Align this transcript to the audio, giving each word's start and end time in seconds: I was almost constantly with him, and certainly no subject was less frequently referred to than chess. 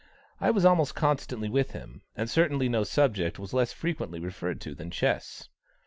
I 0.39 0.49
was 0.49 0.65
almost 0.65 0.95
constantly 0.95 1.47
with 1.47 1.73
him, 1.73 2.01
and 2.15 2.27
certainly 2.27 2.67
no 2.67 2.83
subject 2.83 3.37
was 3.37 3.53
less 3.53 3.71
frequently 3.71 4.19
referred 4.19 4.59
to 4.61 4.73
than 4.73 4.89
chess. 4.89 5.47